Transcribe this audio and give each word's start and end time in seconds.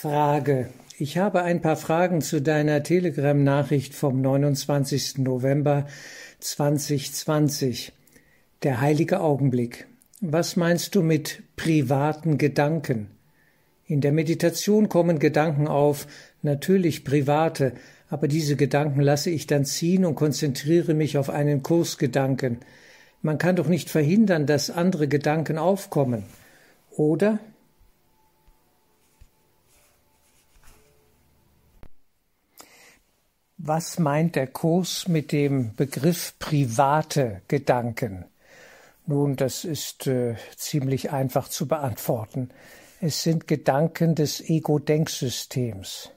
Frage. 0.00 0.70
Ich 0.96 1.18
habe 1.18 1.42
ein 1.42 1.60
paar 1.60 1.76
Fragen 1.76 2.22
zu 2.22 2.40
deiner 2.40 2.82
Telegram-Nachricht 2.82 3.94
vom 3.94 4.22
29. 4.22 5.18
November 5.18 5.86
2020. 6.38 7.92
Der 8.62 8.80
heilige 8.80 9.20
Augenblick. 9.20 9.88
Was 10.22 10.56
meinst 10.56 10.94
du 10.94 11.02
mit 11.02 11.42
privaten 11.56 12.38
Gedanken? 12.38 13.10
In 13.84 14.00
der 14.00 14.12
Meditation 14.12 14.88
kommen 14.88 15.18
Gedanken 15.18 15.68
auf, 15.68 16.06
natürlich 16.40 17.04
private, 17.04 17.74
aber 18.08 18.26
diese 18.26 18.56
Gedanken 18.56 19.02
lasse 19.02 19.28
ich 19.28 19.46
dann 19.46 19.66
ziehen 19.66 20.06
und 20.06 20.14
konzentriere 20.14 20.94
mich 20.94 21.18
auf 21.18 21.28
einen 21.28 21.62
Kursgedanken. 21.62 22.60
Man 23.20 23.36
kann 23.36 23.56
doch 23.56 23.68
nicht 23.68 23.90
verhindern, 23.90 24.46
dass 24.46 24.70
andere 24.70 25.08
Gedanken 25.08 25.58
aufkommen, 25.58 26.24
oder? 26.90 27.38
Was 33.62 33.98
meint 33.98 34.36
der 34.36 34.46
Kurs 34.46 35.06
mit 35.06 35.32
dem 35.32 35.74
Begriff 35.74 36.32
private 36.38 37.42
Gedanken? 37.46 38.24
Nun, 39.04 39.36
das 39.36 39.66
ist 39.66 40.06
äh, 40.06 40.36
ziemlich 40.56 41.10
einfach 41.10 41.46
zu 41.46 41.68
beantworten. 41.68 42.48
Es 43.02 43.22
sind 43.22 43.46
Gedanken 43.46 44.14
des 44.14 44.40
Ego-Denksystems. 44.40 46.10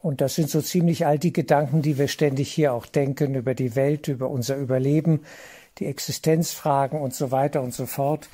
Und 0.00 0.22
das 0.22 0.34
sind 0.34 0.48
so 0.48 0.62
ziemlich 0.62 1.04
all 1.04 1.18
die 1.18 1.34
Gedanken, 1.34 1.82
die 1.82 1.98
wir 1.98 2.08
ständig 2.08 2.50
hier 2.50 2.72
auch 2.72 2.86
denken 2.86 3.34
über 3.34 3.54
die 3.54 3.76
Welt, 3.76 4.08
über 4.08 4.30
unser 4.30 4.56
Überleben, 4.56 5.26
die 5.78 5.84
Existenzfragen 5.84 7.02
und 7.02 7.12
so 7.12 7.32
weiter 7.32 7.60
und 7.60 7.74
so 7.74 7.84
fort. 7.84 8.30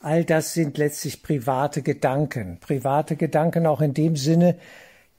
All 0.00 0.24
das 0.24 0.54
sind 0.54 0.78
letztlich 0.78 1.22
private 1.22 1.82
Gedanken. 1.82 2.56
Private 2.60 3.16
Gedanken 3.16 3.66
auch 3.66 3.82
in 3.82 3.92
dem 3.92 4.16
Sinne, 4.16 4.56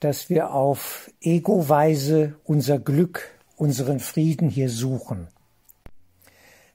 dass 0.05 0.29
wir 0.29 0.53
auf 0.53 1.09
Ego-Weise 1.19 2.35
unser 2.43 2.77
Glück, 2.77 3.27
unseren 3.55 3.99
Frieden 3.99 4.49
hier 4.49 4.69
suchen. 4.69 5.29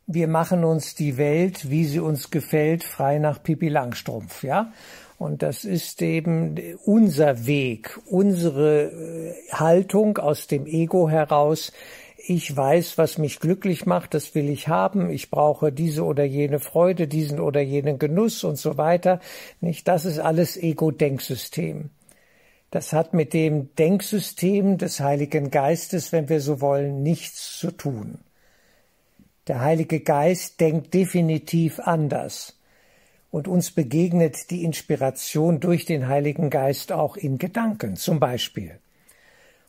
Wir 0.08 0.26
machen 0.26 0.64
uns 0.64 0.96
die 0.96 1.16
Welt, 1.16 1.70
wie 1.70 1.84
sie 1.84 2.00
uns 2.00 2.32
gefällt, 2.32 2.82
frei 2.82 3.20
nach 3.20 3.40
Pipi 3.40 3.68
Langstrumpf, 3.68 4.42
ja? 4.42 4.72
Und 5.16 5.42
das 5.42 5.64
ist 5.64 6.02
eben 6.02 6.56
unser 6.84 7.46
Weg, 7.46 8.00
unsere 8.06 8.86
äh, 8.86 9.34
Haltung 9.52 10.18
aus 10.18 10.48
dem 10.48 10.66
Ego 10.66 11.08
heraus. 11.08 11.70
Ich 12.16 12.56
weiß, 12.56 12.98
was 12.98 13.16
mich 13.16 13.38
glücklich 13.38 13.86
macht, 13.86 14.12
das 14.12 14.34
will 14.34 14.48
ich 14.48 14.66
haben. 14.66 15.08
Ich 15.08 15.30
brauche 15.30 15.70
diese 15.70 16.04
oder 16.04 16.24
jene 16.24 16.58
Freude, 16.58 17.06
diesen 17.06 17.38
oder 17.38 17.60
jenen 17.60 18.00
Genuss 18.00 18.42
und 18.42 18.56
so 18.56 18.76
weiter. 18.76 19.20
Nicht? 19.60 19.86
Das 19.86 20.04
ist 20.04 20.18
alles 20.18 20.56
Ego-Denksystem. 20.56 21.90
Das 22.70 22.92
hat 22.92 23.14
mit 23.14 23.34
dem 23.34 23.74
Denksystem 23.74 24.78
des 24.78 25.00
Heiligen 25.00 25.50
Geistes, 25.50 26.12
wenn 26.12 26.28
wir 26.28 26.40
so 26.40 26.60
wollen, 26.60 27.02
nichts 27.02 27.58
zu 27.58 27.72
tun. 27.72 28.18
Der 29.48 29.60
Heilige 29.60 30.00
Geist 30.00 30.60
denkt 30.60 30.94
definitiv 30.94 31.80
anders. 31.80 32.56
Und 33.32 33.48
uns 33.48 33.70
begegnet 33.70 34.50
die 34.50 34.64
Inspiration 34.64 35.60
durch 35.60 35.84
den 35.84 36.08
Heiligen 36.08 36.50
Geist 36.50 36.92
auch 36.92 37.16
in 37.16 37.38
Gedanken 37.38 37.96
zum 37.96 38.20
Beispiel. 38.20 38.78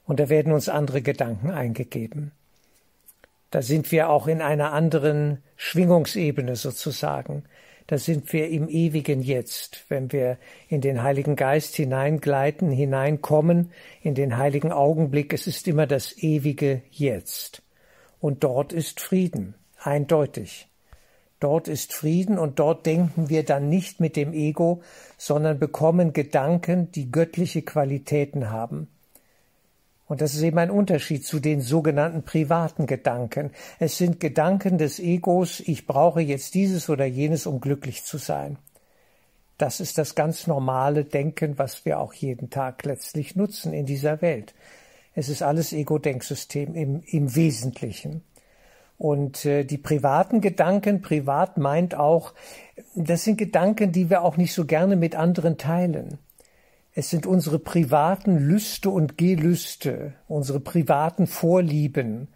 Und 0.06 0.20
da 0.20 0.30
werden 0.30 0.52
uns 0.52 0.68
andere 0.70 1.02
Gedanken 1.02 1.52
eingegeben. 1.52 2.32
Da 3.52 3.62
sind 3.62 3.92
wir 3.92 4.10
auch 4.10 4.28
in 4.28 4.42
einer 4.42 4.74
anderen 4.74 5.44
Schwingungsebene 5.58 6.56
sozusagen 6.56 7.44
da 7.92 7.98
sind 7.98 8.32
wir 8.32 8.48
im 8.48 8.70
ewigen 8.70 9.22
Jetzt, 9.22 9.84
wenn 9.90 10.14
wir 10.14 10.38
in 10.70 10.80
den 10.80 11.04
Heiligen 11.04 11.36
Geist 11.36 11.76
hineingleiten, 11.76 12.72
hineinkommen, 12.72 13.74
in 14.02 14.16
den 14.16 14.38
heiligen 14.38 14.72
Augenblick, 14.72 15.34
es 15.34 15.46
ist 15.46 15.68
immer 15.68 15.88
das 15.88 16.18
ewige 16.24 16.84
Jetzt. 16.90 17.64
Und 18.22 18.46
dort 18.46 18.72
ist 18.72 19.02
Frieden, 19.02 19.56
eindeutig. 19.78 20.70
Dort 21.42 21.68
ist 21.68 21.92
Frieden 21.92 22.40
und 22.40 22.60
dort 22.60 22.86
denken 22.86 23.28
wir 23.28 23.44
dann 23.44 23.68
nicht 23.68 24.00
mit 24.00 24.16
dem 24.16 24.32
Ego, 24.32 24.82
sondern 25.18 25.60
bekommen 25.60 26.14
Gedanken, 26.14 26.94
die 26.94 27.12
göttliche 27.12 27.62
Qualitäten 27.62 28.52
haben. 28.52 28.88
Und 30.12 30.20
das 30.20 30.34
ist 30.34 30.42
eben 30.42 30.58
ein 30.58 30.72
Unterschied 30.72 31.26
zu 31.26 31.40
den 31.40 31.62
sogenannten 31.62 32.24
privaten 32.24 32.86
Gedanken. 32.86 33.52
Es 33.80 33.98
sind 33.98 34.20
Gedanken 34.20 34.78
des 34.78 35.00
Egos, 35.00 35.62
ich 35.62 35.88
brauche 35.88 36.20
jetzt 36.20 36.54
dieses 36.54 36.90
oder 36.90 37.06
jenes, 37.06 37.48
um 37.48 37.62
glücklich 37.62 38.04
zu 38.04 38.18
sein. 38.18 38.58
Das 39.58 39.80
ist 39.80 39.98
das 39.98 40.14
ganz 40.14 40.48
normale 40.48 41.06
Denken, 41.06 41.58
was 41.58 41.86
wir 41.86 41.98
auch 41.98 42.12
jeden 42.12 42.50
Tag 42.50 42.84
letztlich 42.84 43.38
nutzen 43.38 43.72
in 43.72 43.86
dieser 43.86 44.22
Welt. 44.22 44.54
Es 45.16 45.30
ist 45.30 45.44
alles 45.44 45.72
Ego-Denksystem 45.72 46.76
im, 46.76 47.04
im 47.06 47.34
Wesentlichen. 47.34 48.22
Und 48.98 49.46
äh, 49.46 49.64
die 49.64 49.78
privaten 49.78 50.42
Gedanken, 50.42 51.02
privat 51.02 51.58
meint 51.58 51.96
auch, 51.96 52.34
das 52.96 53.24
sind 53.24 53.38
Gedanken, 53.38 53.94
die 53.94 54.10
wir 54.10 54.24
auch 54.24 54.36
nicht 54.36 54.54
so 54.54 54.66
gerne 54.66 54.98
mit 54.98 55.16
anderen 55.16 55.58
teilen. 55.58 56.18
Es 56.94 57.10
sind 57.10 57.26
unsere 57.26 57.58
privaten 57.58 58.38
Lüste 58.38 58.90
und 58.90 59.18
Gelüste, 59.18 60.14
unsere 60.28 60.60
privaten 60.60 61.26
Vorlieben, 61.26 62.28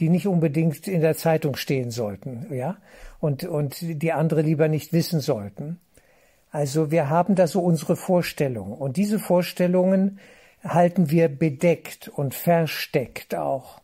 die 0.00 0.08
nicht 0.08 0.26
unbedingt 0.26 0.88
in 0.88 1.00
der 1.00 1.16
Zeitung 1.16 1.54
stehen 1.56 1.90
sollten, 1.92 2.52
ja, 2.52 2.78
und, 3.20 3.44
und 3.44 3.76
die 3.80 4.12
andere 4.12 4.42
lieber 4.42 4.66
nicht 4.66 4.92
wissen 4.92 5.20
sollten. 5.20 5.78
Also 6.50 6.90
wir 6.90 7.08
haben 7.08 7.36
da 7.36 7.46
so 7.46 7.60
unsere 7.60 7.94
Vorstellungen 7.94 8.72
und 8.72 8.96
diese 8.96 9.20
Vorstellungen 9.20 10.18
halten 10.64 11.10
wir 11.10 11.28
bedeckt 11.28 12.08
und 12.08 12.34
versteckt 12.34 13.36
auch. 13.36 13.80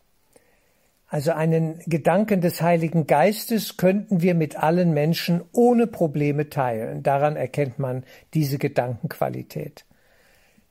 Also 1.07 1.31
einen 1.31 1.79
Gedanken 1.85 2.41
des 2.41 2.61
Heiligen 2.61 3.07
Geistes 3.07 3.77
könnten 3.77 4.21
wir 4.21 4.35
mit 4.35 4.57
allen 4.61 4.93
Menschen 4.93 5.41
ohne 5.53 5.87
Probleme 5.87 6.49
teilen. 6.49 7.01
Daran 7.01 7.37
erkennt 7.37 7.79
man 7.79 8.03
diese 8.33 8.57
Gedankenqualität. 8.57 9.86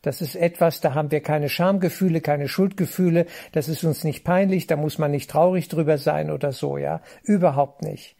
Das 0.02 0.20
ist 0.20 0.36
etwas, 0.36 0.80
da 0.80 0.94
haben 0.94 1.10
wir 1.10 1.20
keine 1.20 1.48
Schamgefühle, 1.48 2.20
keine 2.20 2.48
Schuldgefühle, 2.48 3.26
das 3.52 3.68
ist 3.68 3.82
uns 3.82 4.04
nicht 4.04 4.24
peinlich, 4.24 4.66
da 4.66 4.76
muss 4.76 4.98
man 4.98 5.10
nicht 5.10 5.30
traurig 5.30 5.68
drüber 5.68 5.98
sein 5.98 6.30
oder 6.30 6.52
so, 6.52 6.78
ja. 6.78 7.00
Überhaupt 7.22 7.82
nicht. 7.82 8.16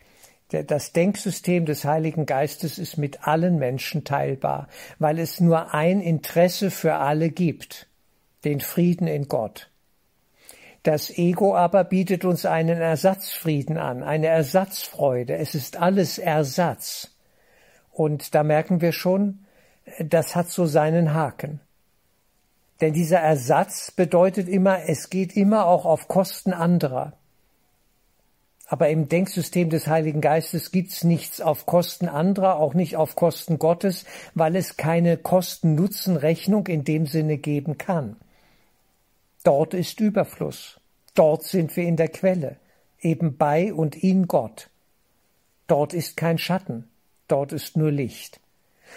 Das 0.49 0.93
Denksystem 0.93 1.67
des 1.67 1.85
Heiligen 1.85 2.25
Geistes 2.25 2.79
ist 2.79 2.99
mit 2.99 3.27
allen 3.27 3.59
Menschen 3.59 4.05
teilbar, 4.05 4.69
weil 4.99 5.19
es 5.19 5.41
nur 5.41 5.75
ein 5.75 6.01
Interesse 6.01 6.71
für 6.71 6.95
alle 6.95 7.31
gibt, 7.31 7.89
den 8.45 8.61
Frieden 8.61 9.09
in 9.09 9.27
Gott. 9.27 9.71
Das 10.85 11.11
Ego 11.11 11.57
aber 11.57 11.83
bietet 11.83 12.25
uns 12.25 12.47
einen 12.47 12.81
Ersatzfrieden 12.81 13.77
an, 13.77 14.05
eine 14.05 14.29
Ersatzfreude. 14.29 15.35
Es 15.35 15.57
ist 15.57 15.79
alles 15.79 16.19
Ersatz. 16.19 17.17
Und 17.91 18.37
da 18.37 18.45
merken 18.45 18.81
wir 18.81 18.93
schon, 18.93 19.47
das 19.99 20.37
hat 20.37 20.49
so 20.49 20.65
seinen 20.65 21.13
Haken. 21.13 21.61
Denn 22.81 22.93
dieser 22.93 23.21
Ersatz 23.21 23.91
bedeutet 23.91 24.49
immer, 24.49 24.89
es 24.89 25.09
geht 25.09 25.37
immer 25.37 25.67
auch 25.67 25.87
auf 25.87 26.09
Kosten 26.09 26.53
anderer. 26.53 27.15
Aber 28.69 28.89
im 28.89 29.09
Denksystem 29.09 29.71
des 29.71 29.87
Heiligen 29.87 30.21
Geistes 30.21 30.73
gibt's 30.73 31.05
nichts 31.05 31.41
auf 31.41 31.67
Kosten 31.67 32.09
anderer, 32.09 32.57
auch 32.57 32.75
nicht 32.75 32.97
auf 32.97 33.15
Kosten 33.15 33.59
Gottes, 33.59 34.05
weil 34.35 34.57
es 34.57 34.77
keine 34.77 35.17
Kosten-Nutzen-Rechnung 35.17 36.67
in 36.67 36.83
dem 36.83 37.07
Sinne 37.07 37.39
geben 37.39 37.79
kann. 37.79 38.17
Dort 39.45 39.73
ist 39.73 40.01
Überfluss. 40.01 40.81
Dort 41.15 41.45
sind 41.45 41.77
wir 41.77 41.85
in 41.85 41.97
der 41.97 42.09
Quelle, 42.09 42.57
eben 43.01 43.37
bei 43.37 43.73
und 43.73 43.95
in 43.95 44.27
Gott. 44.27 44.69
Dort 45.69 45.95
ist 45.95 46.17
kein 46.17 46.37
Schatten, 46.37 46.89
dort 47.29 47.53
ist 47.53 47.77
nur 47.77 47.91
Licht. 47.91 48.41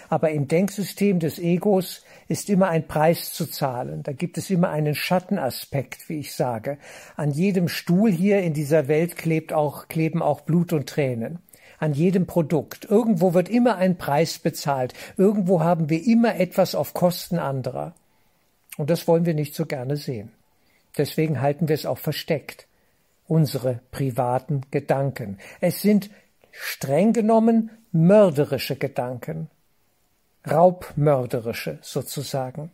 Aber 0.08 0.30
im 0.30 0.48
Denksystem 0.48 1.20
des 1.20 1.38
Egos 1.38 2.04
ist 2.28 2.50
immer 2.50 2.68
ein 2.68 2.86
Preis 2.86 3.32
zu 3.32 3.46
zahlen. 3.46 4.02
Da 4.02 4.12
gibt 4.12 4.38
es 4.38 4.50
immer 4.50 4.70
einen 4.70 4.94
Schattenaspekt, 4.94 6.08
wie 6.08 6.18
ich 6.18 6.34
sage. 6.34 6.78
An 7.16 7.30
jedem 7.30 7.68
Stuhl 7.68 8.10
hier 8.10 8.40
in 8.40 8.54
dieser 8.54 8.88
Welt 8.88 9.16
klebt 9.16 9.52
auch, 9.52 9.88
kleben 9.88 10.22
auch 10.22 10.42
Blut 10.42 10.72
und 10.72 10.88
Tränen. 10.88 11.38
An 11.78 11.92
jedem 11.92 12.26
Produkt. 12.26 12.84
Irgendwo 12.84 13.34
wird 13.34 13.48
immer 13.48 13.76
ein 13.76 13.96
Preis 13.96 14.38
bezahlt. 14.38 14.94
Irgendwo 15.16 15.60
haben 15.60 15.88
wir 15.88 16.06
immer 16.06 16.36
etwas 16.36 16.74
auf 16.74 16.94
Kosten 16.94 17.38
anderer. 17.38 17.94
Und 18.76 18.90
das 18.90 19.08
wollen 19.08 19.26
wir 19.26 19.34
nicht 19.34 19.54
so 19.54 19.66
gerne 19.66 19.96
sehen. 19.96 20.30
Deswegen 20.98 21.40
halten 21.40 21.68
wir 21.68 21.74
es 21.74 21.86
auch 21.86 21.98
versteckt. 21.98 22.66
Unsere 23.26 23.80
privaten 23.92 24.62
Gedanken. 24.70 25.38
Es 25.60 25.82
sind 25.82 26.10
streng 26.50 27.12
genommen 27.12 27.70
mörderische 27.92 28.76
Gedanken 28.76 29.48
raubmörderische 30.48 31.78
sozusagen. 31.82 32.70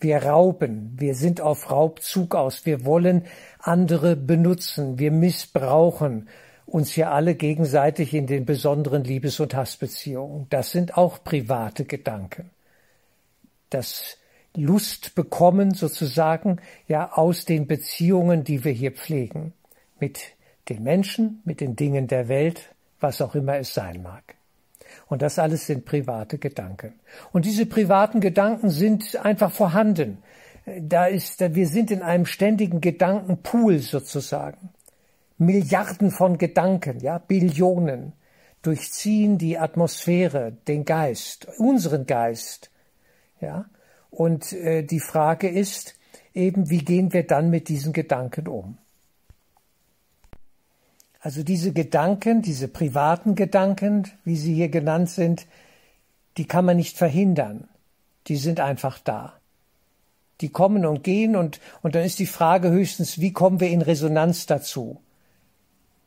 Wir 0.00 0.22
rauben, 0.24 0.94
wir 0.96 1.14
sind 1.14 1.40
auf 1.40 1.70
Raubzug 1.70 2.34
aus, 2.34 2.66
wir 2.66 2.84
wollen 2.84 3.24
andere 3.58 4.14
benutzen, 4.14 4.98
wir 4.98 5.10
missbrauchen 5.10 6.28
uns 6.66 6.92
hier 6.92 7.10
alle 7.10 7.34
gegenseitig 7.34 8.14
in 8.14 8.26
den 8.26 8.44
besonderen 8.44 9.02
Liebes- 9.02 9.40
und 9.40 9.54
Hassbeziehungen. 9.54 10.46
Das 10.50 10.70
sind 10.70 10.96
auch 10.96 11.24
private 11.24 11.84
Gedanken. 11.84 12.50
das 13.70 14.18
Lust 14.56 15.14
bekommen 15.14 15.74
sozusagen 15.74 16.60
ja 16.88 17.12
aus 17.12 17.44
den 17.44 17.66
Beziehungen, 17.66 18.44
die 18.44 18.64
wir 18.64 18.72
hier 18.72 18.92
pflegen 18.92 19.52
mit 20.00 20.20
den 20.68 20.82
Menschen, 20.82 21.42
mit 21.44 21.60
den 21.60 21.76
Dingen 21.76 22.08
der 22.08 22.28
Welt, 22.28 22.74
was 22.98 23.20
auch 23.20 23.34
immer 23.34 23.56
es 23.58 23.74
sein 23.74 24.02
mag. 24.02 24.37
Und 25.08 25.22
das 25.22 25.38
alles 25.38 25.66
sind 25.66 25.84
private 25.84 26.38
Gedanken. 26.38 26.94
Und 27.32 27.44
diese 27.44 27.66
privaten 27.66 28.20
Gedanken 28.20 28.70
sind 28.70 29.16
einfach 29.24 29.50
vorhanden. 29.50 30.18
Da 30.80 31.06
ist, 31.06 31.40
wir 31.54 31.66
sind 31.66 31.90
in 31.90 32.02
einem 32.02 32.26
ständigen 32.26 32.80
Gedankenpool 32.80 33.78
sozusagen. 33.78 34.70
Milliarden 35.38 36.10
von 36.10 36.36
Gedanken, 36.36 37.00
ja, 37.00 37.18
Billionen 37.18 38.12
durchziehen 38.62 39.38
die 39.38 39.56
Atmosphäre, 39.56 40.52
den 40.66 40.84
Geist, 40.84 41.46
unseren 41.58 42.06
Geist, 42.06 42.70
ja. 43.40 43.66
Und 44.10 44.52
äh, 44.52 44.82
die 44.82 45.00
Frage 45.00 45.48
ist 45.48 45.94
eben, 46.34 46.70
wie 46.70 46.84
gehen 46.84 47.12
wir 47.12 47.26
dann 47.26 47.50
mit 47.50 47.68
diesen 47.68 47.92
Gedanken 47.92 48.48
um? 48.48 48.78
Also 51.20 51.42
diese 51.42 51.72
Gedanken, 51.72 52.42
diese 52.42 52.68
privaten 52.68 53.34
Gedanken, 53.34 54.08
wie 54.24 54.36
sie 54.36 54.54
hier 54.54 54.68
genannt 54.68 55.10
sind, 55.10 55.46
die 56.36 56.46
kann 56.46 56.64
man 56.64 56.76
nicht 56.76 56.96
verhindern. 56.96 57.68
Die 58.28 58.36
sind 58.36 58.60
einfach 58.60 59.00
da. 59.00 59.34
Die 60.40 60.50
kommen 60.50 60.86
und 60.86 61.02
gehen 61.02 61.34
und, 61.34 61.60
und 61.82 61.96
dann 61.96 62.04
ist 62.04 62.20
die 62.20 62.26
Frage 62.26 62.70
höchstens, 62.70 63.20
wie 63.20 63.32
kommen 63.32 63.58
wir 63.58 63.70
in 63.70 63.82
Resonanz 63.82 64.46
dazu? 64.46 65.00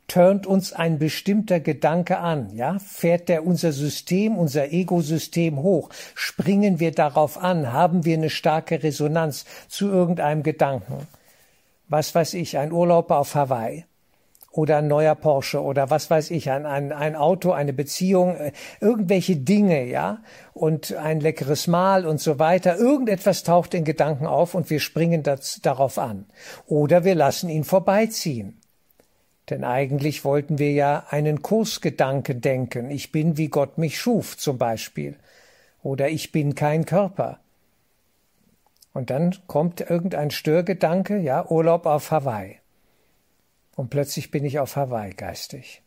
Turnt 0.07 0.47
uns 0.47 0.71
ein 0.71 0.99
bestimmter 0.99 1.59
Gedanke 1.59 2.19
an, 2.19 2.55
ja? 2.55 2.79
Fährt 2.79 3.27
der 3.27 3.45
unser 3.45 3.73
System, 3.73 4.37
unser 4.37 4.71
Ego-System 4.71 5.61
hoch? 5.61 5.89
Springen 6.15 6.79
wir 6.79 6.91
darauf 6.91 7.37
an? 7.37 7.73
Haben 7.73 8.05
wir 8.05 8.15
eine 8.15 8.29
starke 8.29 8.83
Resonanz 8.83 9.45
zu 9.67 9.89
irgendeinem 9.89 10.43
Gedanken? 10.43 11.07
Was 11.89 12.15
weiß 12.15 12.35
ich, 12.35 12.57
ein 12.57 12.71
Urlaub 12.71 13.11
auf 13.11 13.35
Hawaii 13.35 13.85
oder 14.51 14.77
ein 14.77 14.87
neuer 14.87 15.15
Porsche 15.15 15.61
oder 15.61 15.89
was 15.89 16.09
weiß 16.09 16.31
ich, 16.31 16.51
ein, 16.51 16.65
ein, 16.65 16.91
ein 16.91 17.15
Auto, 17.15 17.51
eine 17.51 17.73
Beziehung, 17.73 18.35
äh, 18.35 18.51
irgendwelche 18.79 19.37
Dinge, 19.37 19.85
ja, 19.85 20.19
und 20.53 20.93
ein 20.93 21.21
leckeres 21.21 21.67
Mahl 21.67 22.05
und 22.05 22.19
so 22.19 22.37
weiter. 22.37 22.77
Irgendetwas 22.77 23.43
taucht 23.43 23.73
in 23.73 23.85
Gedanken 23.85 24.25
auf 24.25 24.53
und 24.53 24.69
wir 24.69 24.79
springen 24.79 25.23
das, 25.23 25.59
darauf 25.61 25.97
an. 25.97 26.25
Oder 26.67 27.03
wir 27.05 27.15
lassen 27.15 27.49
ihn 27.49 27.63
vorbeiziehen. 27.63 28.57
Denn 29.49 29.63
eigentlich 29.63 30.23
wollten 30.23 30.59
wir 30.59 30.71
ja 30.71 31.05
einen 31.09 31.41
Kursgedanken 31.41 32.41
denken. 32.41 32.91
Ich 32.91 33.11
bin, 33.11 33.37
wie 33.37 33.49
Gott 33.49 33.77
mich 33.77 33.99
schuf, 33.99 34.37
zum 34.37 34.57
Beispiel. 34.57 35.17
Oder 35.83 36.09
ich 36.09 36.31
bin 36.31 36.55
kein 36.55 36.85
Körper. 36.85 37.39
Und 38.93 39.09
dann 39.09 39.35
kommt 39.47 39.81
irgendein 39.81 40.31
Störgedanke, 40.31 41.17
ja, 41.17 41.49
Urlaub 41.49 41.85
auf 41.85 42.11
Hawaii. 42.11 42.60
Und 43.75 43.89
plötzlich 43.89 44.31
bin 44.31 44.45
ich 44.45 44.59
auf 44.59 44.75
Hawaii 44.75 45.13
geistig 45.13 45.81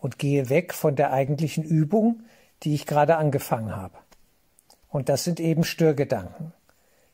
und 0.00 0.18
gehe 0.18 0.48
weg 0.48 0.72
von 0.72 0.96
der 0.96 1.12
eigentlichen 1.12 1.64
Übung, 1.64 2.22
die 2.62 2.74
ich 2.74 2.86
gerade 2.86 3.16
angefangen 3.16 3.74
habe. 3.74 3.98
Und 4.88 5.08
das 5.08 5.24
sind 5.24 5.40
eben 5.40 5.64
Störgedanken. 5.64 6.52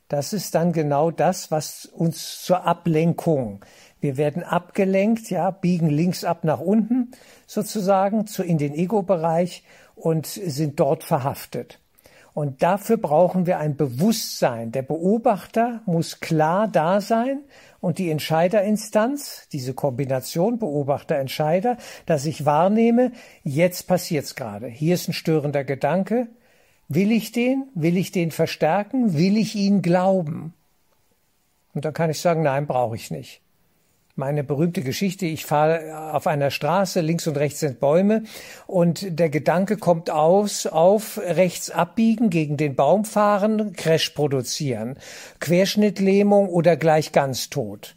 Das 0.09 0.33
ist 0.33 0.55
dann 0.55 0.73
genau 0.73 1.11
das, 1.11 1.51
was 1.51 1.87
uns 1.87 2.43
zur 2.43 2.65
Ablenkung. 2.65 3.65
Wir 4.01 4.17
werden 4.17 4.43
abgelenkt, 4.43 5.31
ja, 5.31 5.51
biegen 5.51 5.89
links 5.89 6.25
ab 6.25 6.45
nach 6.45 6.61
unten 6.61 7.13
sozusagen 7.47 8.27
zu 8.27 8.43
in 8.43 8.59
den 8.59 8.75
Ego-Bereich 8.75 9.65
und 9.95 10.27
sind 10.27 10.79
dort 10.79 11.05
verhaftet. 11.05 11.81
Und 12.35 12.65
dafür 12.65 12.97
brauchen 12.97 13.47
wir 13.47 13.59
ein 13.59 13.77
Bewusstsein. 13.77 14.73
Der 14.73 14.83
Beobachter 14.83 15.83
muss 15.87 16.19
klar 16.19 16.67
da 16.67 17.01
sein 17.01 17.45
und 17.81 17.99
die 17.99 18.11
Entscheiderinstanz, 18.11 19.49
diese 19.53 19.73
Kombination 19.73 20.59
Beobachter-Entscheider, 20.59 21.77
dass 22.07 22.27
ich 22.27 22.45
wahrnehme, 22.45 23.13
jetzt 23.45 23.87
passiert's 23.87 24.35
gerade. 24.35 24.67
Hier 24.67 24.95
ist 24.95 25.09
ein 25.09 25.13
störender 25.13 25.63
Gedanke. 25.63 26.27
Will 26.89 27.13
ich 27.13 27.31
den? 27.31 27.69
Will 27.75 27.97
ich 27.97 28.11
den 28.11 28.33
verstärken? 28.33 29.17
Will 29.17 29.37
ich 29.37 29.55
ihn 29.55 29.81
glauben? 29.81 30.55
Und 31.73 31.85
dann 31.85 31.95
kann 31.95 32.11
ich 32.11 32.21
sagen, 32.21 32.43
nein, 32.43 32.67
brauche 32.67 32.97
ich 32.97 33.13
nicht 33.13 33.44
meine 34.17 34.45
berühmte 34.45 34.83
Geschichte, 34.83 35.27
ich 35.27 35.45
fahre 35.45 36.13
auf 36.13 36.27
einer 36.27 36.51
Straße, 36.51 37.01
links 37.01 37.27
und 37.27 37.37
rechts 37.37 37.61
sind 37.61 37.81
Bäume 37.81 38.23
und 38.67 39.19
der 39.19 39.29
Gedanke 39.29 39.77
kommt 39.77 40.09
aus 40.11 40.67
auf 40.67 41.19
rechts 41.19 41.71
abbiegen, 41.71 42.31
gegen 42.31 42.57
den 42.57 42.77
Baum 42.77 43.05
fahren, 43.05 43.73
Crash 43.73 44.11
produzieren, 44.11 44.97
Querschnittlähmung 45.41 46.49
oder 46.49 46.77
gleich 46.77 47.11
ganz 47.11 47.51
tot. 47.51 47.97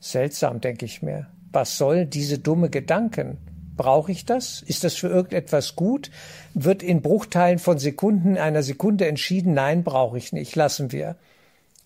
Seltsam, 0.00 0.60
denke 0.60 0.86
ich 0.86 1.02
mir. 1.02 1.28
Was 1.52 1.76
soll 1.76 2.06
diese 2.06 2.38
dumme 2.38 2.70
Gedanken? 2.70 3.38
Brauche 3.76 4.12
ich 4.12 4.24
das? 4.24 4.62
Ist 4.62 4.84
das 4.84 4.94
für 4.94 5.08
irgendetwas 5.08 5.76
gut? 5.76 6.10
Wird 6.54 6.82
in 6.82 7.02
Bruchteilen 7.02 7.58
von 7.58 7.78
Sekunden, 7.78 8.38
einer 8.38 8.62
Sekunde 8.62 9.06
entschieden, 9.06 9.52
nein, 9.52 9.84
brauche 9.84 10.16
ich 10.16 10.32
nicht, 10.32 10.56
lassen 10.56 10.92
wir. 10.92 11.16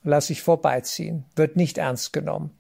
Lass 0.04 0.30
ich 0.30 0.42
vorbeiziehen. 0.42 1.24
Wird 1.34 1.56
nicht 1.56 1.78
ernst 1.78 2.12
genommen 2.12 2.57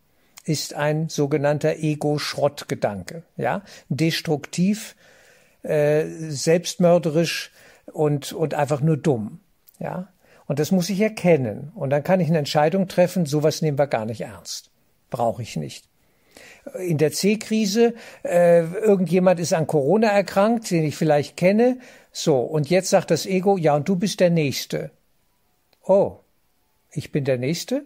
ist 0.48 0.74
ein 0.74 1.08
sogenannter 1.10 1.76
Ego-Schrottgedanke, 1.76 3.22
ja, 3.36 3.62
destruktiv, 3.90 4.96
äh, 5.62 6.06
selbstmörderisch 6.28 7.52
und 7.92 8.32
und 8.32 8.54
einfach 8.54 8.80
nur 8.80 8.96
dumm, 8.96 9.40
ja. 9.78 10.08
Und 10.46 10.58
das 10.58 10.72
muss 10.72 10.88
ich 10.88 11.00
erkennen 11.02 11.72
und 11.74 11.90
dann 11.90 12.02
kann 12.02 12.20
ich 12.20 12.28
eine 12.28 12.38
Entscheidung 12.38 12.88
treffen. 12.88 13.26
Sowas 13.26 13.60
nehmen 13.60 13.78
wir 13.78 13.86
gar 13.86 14.06
nicht 14.06 14.22
ernst, 14.22 14.70
brauche 15.10 15.42
ich 15.42 15.56
nicht. 15.56 15.86
In 16.78 16.96
der 16.96 17.12
C-Krise, 17.12 17.94
äh, 18.24 18.62
irgendjemand 18.62 19.40
ist 19.40 19.52
an 19.52 19.66
Corona 19.66 20.08
erkrankt, 20.08 20.70
den 20.70 20.84
ich 20.84 20.96
vielleicht 20.96 21.36
kenne, 21.36 21.78
so 22.10 22.40
und 22.40 22.70
jetzt 22.70 22.88
sagt 22.88 23.10
das 23.10 23.26
Ego, 23.26 23.58
ja 23.58 23.76
und 23.76 23.88
du 23.88 23.96
bist 23.96 24.20
der 24.20 24.30
Nächste. 24.30 24.90
Oh, 25.82 26.20
ich 26.90 27.12
bin 27.12 27.24
der 27.24 27.36
Nächste? 27.36 27.84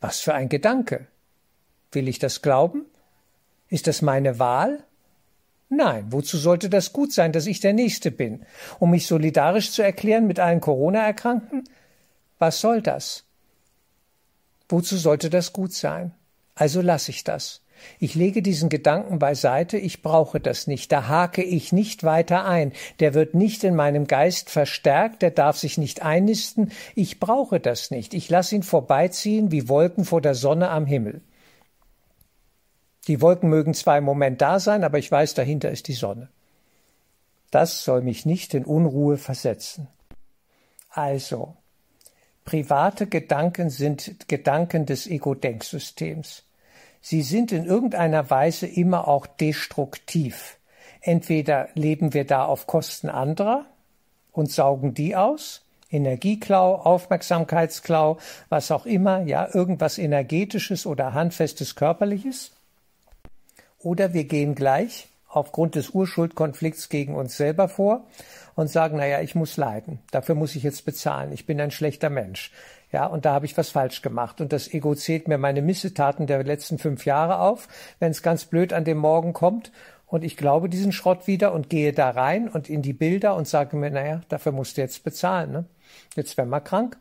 Was 0.00 0.20
für 0.20 0.32
ein 0.32 0.48
Gedanke. 0.48 1.06
Will 1.92 2.08
ich 2.08 2.18
das 2.18 2.42
glauben? 2.42 2.86
Ist 3.68 3.86
das 3.86 4.02
meine 4.02 4.38
Wahl? 4.38 4.84
Nein, 5.68 6.06
wozu 6.10 6.36
sollte 6.36 6.68
das 6.68 6.92
gut 6.92 7.12
sein, 7.12 7.32
dass 7.32 7.46
ich 7.46 7.60
der 7.60 7.72
Nächste 7.72 8.10
bin? 8.10 8.44
Um 8.78 8.90
mich 8.90 9.06
solidarisch 9.06 9.70
zu 9.70 9.82
erklären 9.82 10.26
mit 10.26 10.38
allen 10.38 10.60
Corona-Erkrankten? 10.60 11.64
Was 12.38 12.60
soll 12.60 12.82
das? 12.82 13.24
Wozu 14.68 14.96
sollte 14.96 15.30
das 15.30 15.52
gut 15.52 15.72
sein? 15.72 16.12
Also 16.54 16.82
lasse 16.82 17.10
ich 17.10 17.24
das. 17.24 17.62
Ich 17.98 18.14
lege 18.14 18.42
diesen 18.42 18.68
Gedanken 18.68 19.18
beiseite, 19.18 19.76
ich 19.78 20.02
brauche 20.02 20.40
das 20.40 20.66
nicht, 20.66 20.92
da 20.92 21.08
hake 21.08 21.42
ich 21.42 21.72
nicht 21.72 22.04
weiter 22.04 22.44
ein, 22.44 22.72
der 23.00 23.14
wird 23.14 23.34
nicht 23.34 23.64
in 23.64 23.74
meinem 23.74 24.06
Geist 24.06 24.50
verstärkt, 24.50 25.22
der 25.22 25.30
darf 25.30 25.56
sich 25.56 25.78
nicht 25.78 26.02
einnisten, 26.02 26.70
ich 26.94 27.18
brauche 27.18 27.60
das 27.60 27.90
nicht, 27.90 28.14
ich 28.14 28.28
lasse 28.28 28.54
ihn 28.54 28.62
vorbeiziehen 28.62 29.50
wie 29.50 29.68
Wolken 29.68 30.04
vor 30.04 30.20
der 30.20 30.34
Sonne 30.34 30.70
am 30.70 30.86
Himmel. 30.86 31.22
Die 33.08 33.20
Wolken 33.20 33.48
mögen 33.48 33.74
zwar 33.74 33.98
im 33.98 34.04
Moment 34.04 34.40
da 34.40 34.60
sein, 34.60 34.84
aber 34.84 34.98
ich 34.98 35.10
weiß, 35.10 35.34
dahinter 35.34 35.70
ist 35.70 35.88
die 35.88 35.94
Sonne. 35.94 36.28
Das 37.50 37.84
soll 37.84 38.02
mich 38.02 38.24
nicht 38.24 38.54
in 38.54 38.64
Unruhe 38.64 39.18
versetzen. 39.18 39.88
Also, 40.88 41.56
private 42.44 43.06
Gedanken 43.06 43.70
sind 43.70 44.28
Gedanken 44.28 44.86
des 44.86 45.06
Ego-Denksystems. 45.06 46.44
Sie 47.00 47.22
sind 47.22 47.50
in 47.50 47.64
irgendeiner 47.64 48.30
Weise 48.30 48.66
immer 48.66 49.08
auch 49.08 49.26
destruktiv. 49.26 50.56
Entweder 51.00 51.68
leben 51.74 52.14
wir 52.14 52.24
da 52.24 52.44
auf 52.44 52.68
Kosten 52.68 53.08
anderer 53.08 53.66
und 54.30 54.50
saugen 54.52 54.94
die 54.94 55.16
aus, 55.16 55.62
Energieklau, 55.90 56.76
Aufmerksamkeitsklau, 56.76 58.18
was 58.48 58.70
auch 58.70 58.86
immer, 58.86 59.20
ja, 59.22 59.48
irgendwas 59.52 59.98
energetisches 59.98 60.86
oder 60.86 61.12
handfestes 61.12 61.74
körperliches, 61.74 62.52
oder 63.84 64.12
wir 64.12 64.24
gehen 64.24 64.54
gleich 64.54 65.08
aufgrund 65.28 65.74
des 65.74 65.90
Urschuldkonflikts 65.90 66.88
gegen 66.88 67.14
uns 67.14 67.36
selber 67.36 67.68
vor 67.68 68.06
und 68.54 68.68
sagen, 68.68 68.98
naja, 68.98 69.20
ich 69.20 69.34
muss 69.34 69.56
leiden. 69.56 69.98
Dafür 70.10 70.34
muss 70.34 70.54
ich 70.56 70.62
jetzt 70.62 70.84
bezahlen. 70.84 71.32
Ich 71.32 71.46
bin 71.46 71.60
ein 71.60 71.70
schlechter 71.70 72.10
Mensch. 72.10 72.52
Ja, 72.92 73.06
und 73.06 73.24
da 73.24 73.32
habe 73.32 73.46
ich 73.46 73.56
was 73.56 73.70
falsch 73.70 74.02
gemacht. 74.02 74.42
Und 74.42 74.52
das 74.52 74.72
Ego 74.72 74.94
zählt 74.94 75.26
mir 75.26 75.38
meine 75.38 75.62
Missetaten 75.62 76.26
der 76.26 76.44
letzten 76.44 76.78
fünf 76.78 77.06
Jahre 77.06 77.38
auf, 77.38 77.68
wenn 77.98 78.10
es 78.10 78.22
ganz 78.22 78.44
blöd 78.44 78.74
an 78.74 78.84
dem 78.84 78.98
Morgen 78.98 79.32
kommt. 79.32 79.72
Und 80.06 80.24
ich 80.24 80.36
glaube 80.36 80.68
diesen 80.68 80.92
Schrott 80.92 81.26
wieder 81.26 81.54
und 81.54 81.70
gehe 81.70 81.94
da 81.94 82.10
rein 82.10 82.48
und 82.48 82.68
in 82.68 82.82
die 82.82 82.92
Bilder 82.92 83.34
und 83.34 83.48
sage 83.48 83.78
mir, 83.78 83.90
naja, 83.90 84.20
dafür 84.28 84.52
musst 84.52 84.76
du 84.76 84.82
jetzt 84.82 85.04
bezahlen. 85.04 85.52
Ne? 85.52 85.64
Jetzt 86.16 86.36
werden 86.36 86.50
wir 86.50 86.60
krank. 86.60 86.98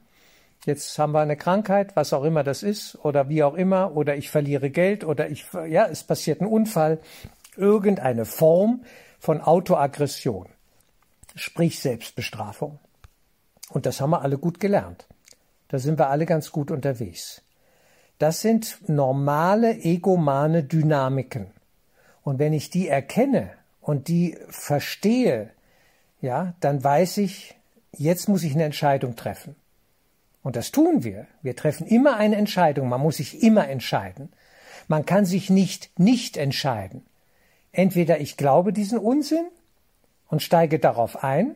Jetzt 0.65 0.97
haben 0.99 1.13
wir 1.13 1.21
eine 1.21 1.37
Krankheit, 1.37 1.95
was 1.95 2.13
auch 2.13 2.23
immer 2.23 2.43
das 2.43 2.61
ist, 2.61 2.95
oder 3.03 3.29
wie 3.29 3.43
auch 3.43 3.55
immer, 3.55 3.95
oder 3.95 4.15
ich 4.15 4.29
verliere 4.29 4.69
Geld, 4.69 5.03
oder 5.03 5.29
ich, 5.29 5.45
ja, 5.67 5.87
es 5.87 6.03
passiert 6.03 6.39
ein 6.41 6.47
Unfall. 6.47 6.99
Irgendeine 7.57 8.25
Form 8.25 8.83
von 9.19 9.41
Autoaggression. 9.41 10.47
Sprich 11.35 11.79
Selbstbestrafung. 11.79 12.79
Und 13.69 13.85
das 13.85 14.01
haben 14.01 14.11
wir 14.11 14.21
alle 14.21 14.37
gut 14.37 14.59
gelernt. 14.59 15.07
Da 15.69 15.79
sind 15.79 15.97
wir 15.97 16.09
alle 16.09 16.25
ganz 16.25 16.51
gut 16.51 16.69
unterwegs. 16.69 17.41
Das 18.19 18.41
sind 18.41 18.77
normale 18.87 19.79
egomane 19.79 20.63
Dynamiken. 20.63 21.47
Und 22.23 22.37
wenn 22.37 22.53
ich 22.53 22.69
die 22.69 22.87
erkenne 22.87 23.49
und 23.79 24.09
die 24.09 24.37
verstehe, 24.49 25.49
ja, 26.21 26.53
dann 26.59 26.83
weiß 26.83 27.17
ich, 27.17 27.55
jetzt 27.93 28.29
muss 28.29 28.43
ich 28.43 28.53
eine 28.53 28.65
Entscheidung 28.65 29.15
treffen. 29.15 29.55
Und 30.43 30.55
das 30.55 30.71
tun 30.71 31.03
wir. 31.03 31.27
Wir 31.41 31.55
treffen 31.55 31.85
immer 31.85 32.17
eine 32.17 32.35
Entscheidung. 32.35 32.89
Man 32.89 33.01
muss 33.01 33.17
sich 33.17 33.43
immer 33.43 33.67
entscheiden. 33.69 34.29
Man 34.87 35.05
kann 35.05 35.25
sich 35.25 35.49
nicht 35.49 35.97
nicht 35.99 36.37
entscheiden. 36.37 37.05
Entweder 37.71 38.19
ich 38.19 38.37
glaube 38.37 38.73
diesen 38.73 38.99
Unsinn 38.99 39.45
und 40.27 40.41
steige 40.41 40.79
darauf 40.79 41.23
ein, 41.23 41.55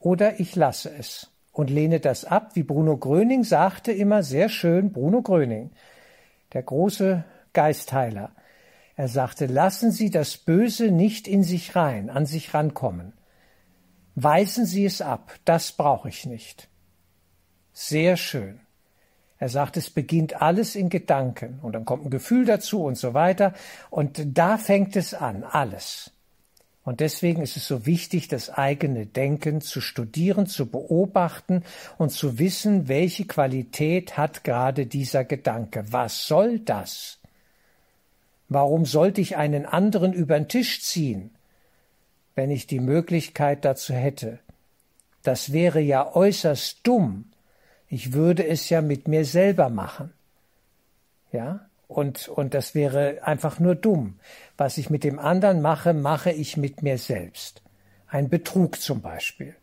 oder 0.00 0.38
ich 0.38 0.54
lasse 0.54 0.90
es 0.94 1.30
und 1.52 1.70
lehne 1.70 1.98
das 2.00 2.24
ab, 2.24 2.50
wie 2.54 2.62
Bruno 2.62 2.96
Gröning 2.96 3.42
sagte 3.42 3.90
immer 3.90 4.22
sehr 4.22 4.48
schön, 4.48 4.92
Bruno 4.92 5.22
Gröning, 5.22 5.70
der 6.52 6.62
große 6.62 7.24
Geistheiler. 7.52 8.30
Er 8.94 9.08
sagte, 9.08 9.46
lassen 9.46 9.90
Sie 9.90 10.10
das 10.10 10.36
Böse 10.36 10.90
nicht 10.90 11.26
in 11.26 11.42
sich 11.42 11.74
rein, 11.74 12.10
an 12.10 12.26
sich 12.26 12.54
rankommen. 12.54 13.12
Weisen 14.14 14.66
Sie 14.66 14.84
es 14.84 15.00
ab, 15.00 15.34
das 15.44 15.72
brauche 15.72 16.08
ich 16.08 16.26
nicht. 16.26 16.68
Sehr 17.80 18.16
schön. 18.16 18.58
Er 19.38 19.48
sagt, 19.48 19.76
es 19.76 19.88
beginnt 19.88 20.42
alles 20.42 20.74
in 20.74 20.88
Gedanken 20.88 21.60
und 21.62 21.74
dann 21.74 21.84
kommt 21.84 22.04
ein 22.04 22.10
Gefühl 22.10 22.44
dazu 22.44 22.82
und 22.82 22.98
so 22.98 23.14
weiter 23.14 23.54
und 23.88 24.20
da 24.36 24.58
fängt 24.58 24.96
es 24.96 25.14
an, 25.14 25.44
alles. 25.44 26.10
Und 26.82 26.98
deswegen 26.98 27.40
ist 27.40 27.56
es 27.56 27.68
so 27.68 27.86
wichtig, 27.86 28.26
das 28.26 28.50
eigene 28.50 29.06
Denken 29.06 29.60
zu 29.60 29.80
studieren, 29.80 30.48
zu 30.48 30.66
beobachten 30.66 31.62
und 31.98 32.10
zu 32.10 32.40
wissen, 32.40 32.88
welche 32.88 33.26
Qualität 33.26 34.16
hat 34.16 34.42
gerade 34.42 34.86
dieser 34.86 35.22
Gedanke. 35.22 35.84
Was 35.92 36.26
soll 36.26 36.58
das? 36.58 37.20
Warum 38.48 38.86
sollte 38.86 39.20
ich 39.20 39.36
einen 39.36 39.66
anderen 39.66 40.12
über 40.12 40.36
den 40.36 40.48
Tisch 40.48 40.82
ziehen, 40.82 41.30
wenn 42.34 42.50
ich 42.50 42.66
die 42.66 42.80
Möglichkeit 42.80 43.64
dazu 43.64 43.94
hätte? 43.94 44.40
Das 45.22 45.52
wäre 45.52 45.78
ja 45.78 46.12
äußerst 46.16 46.80
dumm. 46.82 47.30
Ich 47.88 48.12
würde 48.12 48.46
es 48.46 48.68
ja 48.68 48.82
mit 48.82 49.08
mir 49.08 49.24
selber 49.24 49.70
machen. 49.70 50.12
Ja? 51.32 51.68
Und, 51.86 52.28
und 52.28 52.52
das 52.52 52.74
wäre 52.74 53.20
einfach 53.22 53.58
nur 53.58 53.74
dumm. 53.74 54.20
Was 54.56 54.76
ich 54.76 54.90
mit 54.90 55.04
dem 55.04 55.18
anderen 55.18 55.62
mache, 55.62 55.94
mache 55.94 56.30
ich 56.30 56.56
mit 56.56 56.82
mir 56.82 56.98
selbst. 56.98 57.62
Ein 58.06 58.28
Betrug 58.28 58.80
zum 58.80 59.00
Beispiel. 59.00 59.56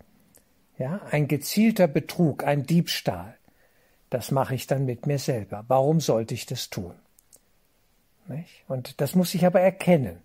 Ja, 0.77 1.01
ein 1.10 1.27
gezielter 1.27 1.88
Betrug, 1.88 2.44
ein 2.44 2.65
Diebstahl. 2.65 3.38
Das 4.10 4.32
mache 4.32 4.55
ich 4.55 4.67
dann 4.67 4.86
mit 4.86 5.08
mir 5.08 5.20
selber. 5.20 5.63
Warum 5.67 6.01
sollte 6.01 6.34
ich 6.34 6.46
das 6.46 6.70
tun? 6.70 6.94
Nicht? 8.27 8.63
Und 8.67 9.00
das 9.01 9.15
muss 9.15 9.34
ich 9.36 9.46
aber 9.46 9.62
erkennen. 9.62 10.17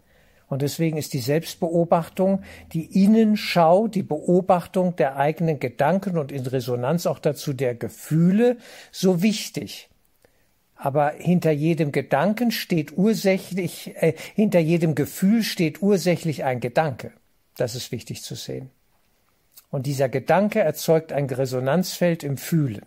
Und 0.50 0.62
deswegen 0.62 0.97
ist 0.97 1.14
die 1.14 1.21
Selbstbeobachtung, 1.21 2.42
die 2.73 3.04
Innenschau, 3.04 3.87
die 3.87 4.02
Beobachtung 4.02 4.97
der 4.97 5.16
eigenen 5.16 5.61
Gedanken 5.61 6.19
und 6.19 6.33
in 6.33 6.45
Resonanz 6.45 7.07
auch 7.07 7.21
dazu 7.21 7.52
der 7.52 7.76
Gefühle 7.76 8.59
so 8.90 9.23
wichtig. 9.23 9.88
Aber 10.75 11.12
hinter 11.12 11.52
jedem 11.52 11.92
Gedanken 11.92 12.50
steht 12.50 12.99
ursächlich, 12.99 13.95
äh, 14.02 14.14
hinter 14.35 14.59
jedem 14.59 14.97
Gefühl 14.97 15.45
steht 15.45 15.83
ursächlich 15.83 16.42
ein 16.42 16.59
Gedanke. 16.59 17.12
Das 17.57 17.76
ist 17.76 17.92
wichtig 17.92 18.23
zu 18.23 18.35
sehen. 18.35 18.71
Und 19.71 19.87
dieser 19.87 20.09
Gedanke 20.09 20.61
erzeugt 20.61 21.12
ein 21.12 21.26
Resonanzfeld 21.26 22.25
im 22.25 22.37
Fühlen. 22.37 22.85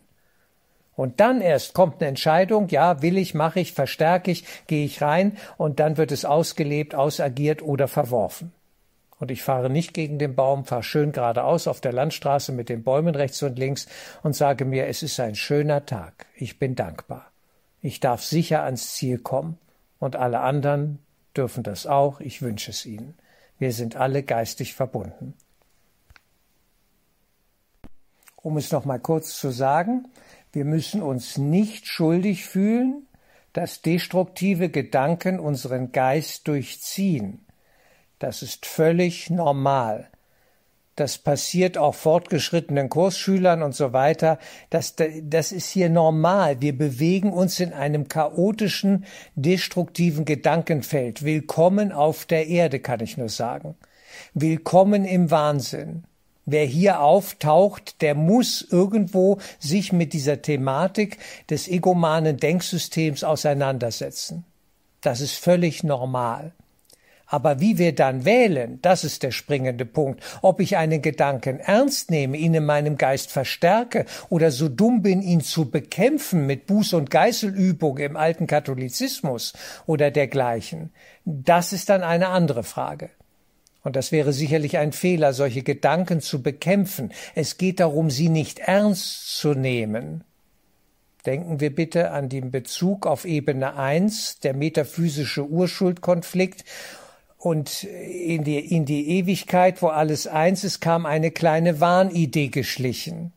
Und 0.95 1.19
dann 1.19 1.41
erst 1.41 1.73
kommt 1.73 2.01
eine 2.01 2.09
Entscheidung, 2.09 2.69
ja, 2.69 3.01
will 3.01 3.17
ich, 3.17 3.33
mache 3.33 3.59
ich, 3.59 3.73
verstärke 3.73 4.31
ich, 4.31 4.45
gehe 4.67 4.85
ich 4.85 5.01
rein 5.01 5.37
und 5.57 5.79
dann 5.79 5.97
wird 5.97 6.11
es 6.11 6.25
ausgelebt, 6.25 6.93
ausagiert 6.93 7.61
oder 7.61 7.87
verworfen. 7.87 8.51
Und 9.19 9.31
ich 9.31 9.41
fahre 9.41 9.69
nicht 9.69 9.93
gegen 9.93 10.19
den 10.19 10.35
Baum, 10.35 10.65
fahre 10.65 10.83
schön 10.83 11.11
geradeaus 11.11 11.67
auf 11.67 11.81
der 11.81 11.93
Landstraße 11.93 12.51
mit 12.51 12.69
den 12.69 12.83
Bäumen 12.83 13.15
rechts 13.15 13.41
und 13.41 13.57
links 13.57 13.87
und 14.21 14.35
sage 14.35 14.65
mir, 14.65 14.87
es 14.87 15.01
ist 15.01 15.19
ein 15.19 15.35
schöner 15.35 15.85
Tag, 15.85 16.25
ich 16.35 16.59
bin 16.59 16.75
dankbar. 16.75 17.31
Ich 17.81 17.99
darf 17.99 18.23
sicher 18.23 18.63
ans 18.63 18.93
Ziel 18.95 19.17
kommen 19.17 19.57
und 19.99 20.15
alle 20.15 20.41
anderen 20.41 20.99
dürfen 21.35 21.63
das 21.63 21.87
auch. 21.87 22.19
Ich 22.19 22.41
wünsche 22.41 22.71
es 22.71 22.85
ihnen. 22.85 23.17
Wir 23.59 23.71
sind 23.71 23.95
alle 23.95 24.23
geistig 24.23 24.73
verbunden. 24.73 25.33
Um 28.35 28.57
es 28.57 28.71
noch 28.71 28.83
mal 28.83 28.99
kurz 28.99 29.37
zu 29.37 29.51
sagen, 29.51 30.07
wir 30.53 30.65
müssen 30.65 31.01
uns 31.01 31.37
nicht 31.37 31.87
schuldig 31.87 32.45
fühlen, 32.45 33.07
dass 33.51 33.81
destruktive 33.81 34.69
Gedanken 34.69 35.39
unseren 35.39 35.91
Geist 35.91 36.47
durchziehen. 36.47 37.45
Das 38.19 38.41
ist 38.41 38.65
völlig 38.65 39.29
normal 39.29 40.09
das 40.95 41.17
passiert 41.17 41.77
auch 41.77 41.95
fortgeschrittenen 41.95 42.87
Kursschülern 42.89 43.63
und 43.63 43.73
so 43.73 43.93
weiter. 43.93 44.37
Das, 44.69 44.95
das 45.23 45.51
ist 45.51 45.69
hier 45.69 45.89
normal. 45.89 46.61
Wir 46.61 46.77
bewegen 46.77 47.33
uns 47.33 47.59
in 47.59 47.73
einem 47.73 48.07
chaotischen, 48.07 49.05
destruktiven 49.35 50.25
Gedankenfeld. 50.25 51.23
Willkommen 51.23 51.91
auf 51.91 52.25
der 52.25 52.47
Erde, 52.47 52.79
kann 52.79 52.99
ich 52.99 53.17
nur 53.17 53.29
sagen. 53.29 53.75
Willkommen 54.35 55.05
im 55.05 55.31
Wahnsinn. 55.31 56.03
Wer 56.45 56.65
hier 56.65 56.99
auftaucht, 56.99 58.01
der 58.01 58.15
muss 58.15 58.61
irgendwo 58.69 59.37
sich 59.59 59.93
mit 59.93 60.11
dieser 60.13 60.41
Thematik 60.41 61.17
des 61.49 61.67
egomanen 61.67 62.37
Denksystems 62.37 63.23
auseinandersetzen. 63.23 64.43
Das 64.99 65.21
ist 65.21 65.35
völlig 65.35 65.83
normal. 65.83 66.51
Aber 67.25 67.59
wie 67.59 67.77
wir 67.77 67.95
dann 67.95 68.25
wählen, 68.25 68.79
das 68.81 69.03
ist 69.03 69.23
der 69.23 69.31
springende 69.31 69.85
Punkt. 69.85 70.21
Ob 70.41 70.59
ich 70.59 70.77
einen 70.77 71.01
Gedanken 71.01 71.59
ernst 71.59 72.11
nehme, 72.11 72.37
ihn 72.37 72.53
in 72.53 72.65
meinem 72.65 72.97
Geist 72.97 73.31
verstärke 73.31 74.05
oder 74.29 74.51
so 74.51 74.69
dumm 74.69 75.01
bin, 75.01 75.21
ihn 75.21 75.41
zu 75.41 75.71
bekämpfen 75.71 76.45
mit 76.45 76.69
Buß- 76.69 76.93
und 76.93 77.09
Geißelübung 77.09 77.97
im 77.97 78.17
alten 78.17 78.45
Katholizismus 78.45 79.53
oder 79.87 80.11
dergleichen, 80.11 80.91
das 81.25 81.73
ist 81.73 81.89
dann 81.89 82.03
eine 82.03 82.27
andere 82.27 82.63
Frage. 82.63 83.09
Und 83.83 83.95
das 83.95 84.11
wäre 84.11 84.31
sicherlich 84.31 84.77
ein 84.77 84.93
Fehler, 84.93 85.33
solche 85.33 85.61
Gedanken 85.61 86.21
zu 86.21 86.41
bekämpfen. 86.41 87.11
Es 87.35 87.57
geht 87.57 87.79
darum, 87.79 88.09
sie 88.09 88.29
nicht 88.29 88.59
ernst 88.59 89.37
zu 89.37 89.53
nehmen. 89.53 90.23
Denken 91.25 91.59
wir 91.59 91.73
bitte 91.73 92.11
an 92.11 92.29
den 92.29 92.51
Bezug 92.51 93.05
auf 93.05 93.25
Ebene 93.25 93.75
1, 93.75 94.39
der 94.39 94.53
metaphysische 94.53 95.47
Urschuldkonflikt 95.47 96.65
und 97.37 97.83
in 97.83 98.45
die, 98.45 98.59
in 98.59 98.85
die 98.85 99.19
Ewigkeit, 99.19 99.81
wo 99.81 99.87
alles 99.87 100.27
eins 100.27 100.63
ist, 100.63 100.79
kam 100.79 101.05
eine 101.05 101.31
kleine 101.31 101.81
Wahnidee 101.81 102.47
geschlichen. 102.47 103.33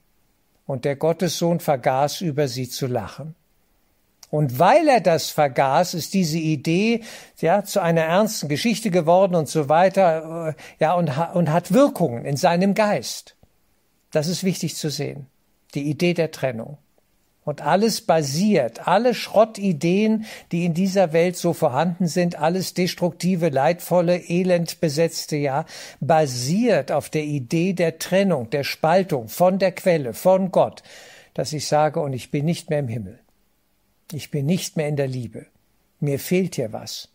Und 0.65 0.85
der 0.85 0.95
Gottessohn 0.95 1.59
vergaß, 1.59 2.21
über 2.21 2.47
sie 2.47 2.69
zu 2.69 2.87
lachen. 2.87 3.35
Und 4.31 4.59
weil 4.59 4.89
er 4.89 5.01
das 5.01 5.31
vergaß, 5.31 5.95
ist 5.95 6.13
diese 6.15 6.39
Idee 6.39 7.03
ja 7.41 7.65
zu 7.65 7.81
einer 7.81 8.03
ernsten 8.03 8.49
Geschichte 8.49 8.91
geworden 8.91 9.35
und 9.35 9.49
so 9.49 9.69
weiter, 9.69 10.55
äh, 10.57 10.83
ja 10.83 10.95
und, 10.95 11.11
und 11.35 11.53
hat 11.53 11.73
Wirkungen 11.73 12.25
in 12.25 12.37
seinem 12.37 12.75
Geist. 12.75 13.37
Das 14.11 14.27
ist 14.27 14.45
wichtig 14.45 14.77
zu 14.77 14.91
sehen. 14.91 15.27
Die 15.75 15.89
Idee 15.89 16.15
der 16.15 16.31
Trennung. 16.31 16.79
Und 17.45 17.63
alles 17.63 18.01
basiert, 18.01 18.89
alle 18.89 19.15
Schrottideen, 19.15 20.25
die 20.51 20.65
in 20.65 20.75
dieser 20.75 21.13
Welt 21.13 21.37
so 21.37 21.53
vorhanden 21.53 22.09
sind, 22.09 22.41
alles 22.41 22.75
destruktive, 22.75 23.51
leidvolle, 23.51 24.29
elendbesetzte, 24.29 25.37
ja, 25.37 25.65
basiert 26.01 26.91
auf 26.91 27.09
der 27.09 27.23
Idee 27.23 27.73
der 27.73 28.01
Trennung, 28.01 28.51
der 28.51 28.65
Spaltung 28.65 29.29
von 29.29 29.61
der 29.61 29.71
Quelle, 29.71 30.13
von 30.13 30.51
Gott, 30.51 30.83
dass 31.35 31.53
ich 31.53 31.69
sage, 31.69 32.01
und 32.01 32.15
ich 32.15 32.33
bin 32.33 32.47
nicht 32.47 32.69
mehr 32.69 32.81
im 32.81 32.89
Himmel. 32.89 33.21
Ich 34.13 34.31
bin 34.31 34.47
nicht 34.47 34.77
mehr 34.77 34.89
in 34.89 34.97
der 34.97 35.09
Liebe. 35.09 35.47
Mir 36.01 36.19
fehlt 36.19 36.57
hier 36.57 36.73
was. 36.73 37.09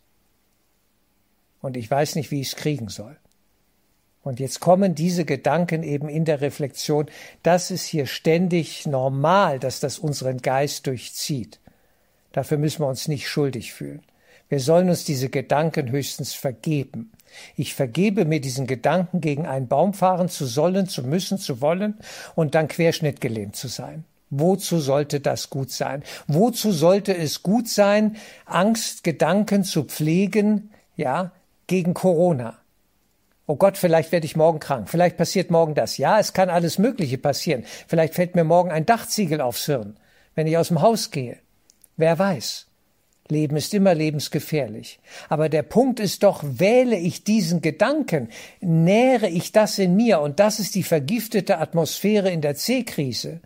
Und 1.62 1.77
ich 1.77 1.89
weiß 1.89 2.15
nicht, 2.15 2.31
wie 2.31 2.41
ich 2.41 2.50
es 2.50 2.55
kriegen 2.55 2.89
soll. 2.89 3.17
Und 4.24 4.39
jetzt 4.39 4.60
kommen 4.60 4.93
diese 4.93 5.25
Gedanken 5.25 5.83
eben 5.83 6.10
in 6.10 6.25
der 6.25 6.41
Reflexion. 6.41 7.07
Das 7.43 7.71
ist 7.71 7.86
hier 7.86 8.05
ständig 8.05 8.86
normal, 8.86 9.60
dass 9.60 9.79
das 9.79 10.00
unseren 10.00 10.39
Geist 10.39 10.86
durchzieht. 10.88 11.60
Dafür 12.31 12.57
müssen 12.57 12.81
wir 12.81 12.88
uns 12.88 13.07
nicht 13.07 13.27
schuldig 13.27 13.74
fühlen. 13.74 14.03
Wir 14.48 14.60
sollen 14.60 14.89
uns 14.89 15.05
diese 15.05 15.29
Gedanken 15.29 15.91
höchstens 15.91 16.33
vergeben. 16.33 17.12
Ich 17.55 17.74
vergebe 17.74 18.25
mir 18.25 18.41
diesen 18.41 18.67
Gedanken, 18.67 19.21
gegen 19.21 19.48
einen 19.48 19.67
Baum 19.67 19.93
fahren 19.93 20.29
zu 20.29 20.45
sollen, 20.45 20.88
zu 20.88 21.03
müssen, 21.03 21.38
zu 21.38 21.62
wollen 21.62 21.98
und 22.36 22.53
dann 22.53 22.67
querschnittgelähmt 22.67 23.55
zu 23.55 23.69
sein. 23.69 24.03
Wozu 24.31 24.79
sollte 24.79 25.19
das 25.19 25.50
gut 25.50 25.71
sein? 25.71 26.03
Wozu 26.25 26.71
sollte 26.71 27.15
es 27.15 27.43
gut 27.43 27.67
sein, 27.67 28.15
Angstgedanken 28.45 29.65
zu 29.65 29.83
pflegen, 29.83 30.71
ja, 30.95 31.33
gegen 31.67 31.93
Corona? 31.93 32.57
Oh 33.45 33.57
Gott, 33.57 33.77
vielleicht 33.77 34.13
werde 34.13 34.25
ich 34.25 34.38
morgen 34.38 34.59
krank, 34.59 34.89
vielleicht 34.89 35.17
passiert 35.17 35.51
morgen 35.51 35.75
das. 35.75 35.97
Ja, 35.97 36.17
es 36.17 36.31
kann 36.31 36.50
alles 36.50 36.77
Mögliche 36.77 37.17
passieren. 37.17 37.65
Vielleicht 37.88 38.13
fällt 38.13 38.33
mir 38.33 38.45
morgen 38.45 38.71
ein 38.71 38.85
Dachziegel 38.85 39.41
aufs 39.41 39.65
Hirn, 39.65 39.97
wenn 40.33 40.47
ich 40.47 40.57
aus 40.57 40.69
dem 40.69 40.81
Haus 40.81 41.11
gehe. 41.11 41.38
Wer 41.97 42.17
weiß. 42.17 42.67
Leben 43.27 43.57
ist 43.57 43.73
immer 43.73 43.93
lebensgefährlich. 43.93 45.00
Aber 45.27 45.50
der 45.50 45.63
Punkt 45.63 46.00
ist 46.00 46.23
doch, 46.23 46.41
wähle 46.43 46.97
ich 46.97 47.25
diesen 47.25 47.61
Gedanken, 47.61 48.29
nähere 48.61 49.27
ich 49.27 49.51
das 49.51 49.77
in 49.77 49.97
mir, 49.97 50.21
und 50.21 50.39
das 50.39 50.59
ist 50.59 50.75
die 50.75 50.83
vergiftete 50.83 51.57
Atmosphäre 51.57 52.31
in 52.31 52.39
der 52.39 52.55
C-Krise. 52.55 53.41